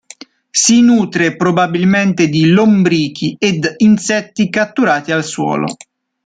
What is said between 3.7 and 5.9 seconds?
insetti catturati al suolo.